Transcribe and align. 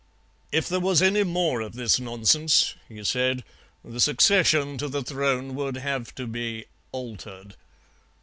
If 0.51 0.67
there 0.67 0.79
was 0.79 1.03
any 1.03 1.23
more 1.23 1.61
of 1.61 1.73
this 1.73 1.99
nonsense, 1.99 2.73
he 2.89 3.03
said, 3.03 3.43
the 3.85 3.99
succession 3.99 4.79
to 4.79 4.87
the 4.87 5.03
throne 5.03 5.53
would 5.53 5.77
have 5.77 6.15
to 6.15 6.25
be 6.25 6.65
altered. 6.91 7.55